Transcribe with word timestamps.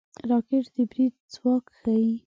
راکټ 0.29 0.65
د 0.75 0.77
برید 0.91 1.13
ځواک 1.33 1.65
ښيي 1.77 2.11